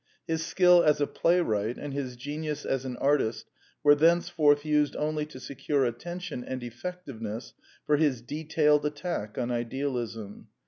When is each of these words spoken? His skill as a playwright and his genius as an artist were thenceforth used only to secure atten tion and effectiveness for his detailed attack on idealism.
His 0.25 0.43
skill 0.43 0.81
as 0.83 0.99
a 0.99 1.05
playwright 1.05 1.77
and 1.77 1.93
his 1.93 2.15
genius 2.15 2.65
as 2.65 2.85
an 2.85 2.97
artist 2.97 3.45
were 3.83 3.93
thenceforth 3.93 4.65
used 4.65 4.95
only 4.95 5.27
to 5.27 5.39
secure 5.39 5.85
atten 5.85 6.17
tion 6.19 6.43
and 6.43 6.63
effectiveness 6.63 7.53
for 7.85 7.97
his 7.97 8.23
detailed 8.23 8.83
attack 8.83 9.37
on 9.37 9.51
idealism. 9.51 10.47